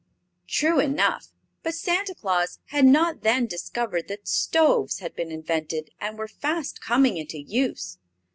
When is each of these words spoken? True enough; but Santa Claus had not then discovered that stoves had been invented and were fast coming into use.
True 0.47 0.79
enough; 0.79 1.27
but 1.61 1.75
Santa 1.75 2.15
Claus 2.15 2.57
had 2.69 2.85
not 2.85 3.21
then 3.21 3.45
discovered 3.45 4.07
that 4.07 4.27
stoves 4.27 4.97
had 4.97 5.15
been 5.15 5.31
invented 5.31 5.91
and 5.99 6.17
were 6.17 6.27
fast 6.27 6.81
coming 6.81 7.17
into 7.17 7.39
use. 7.39 7.99